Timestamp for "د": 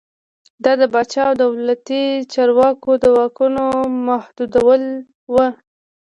0.81-0.83, 3.03-3.05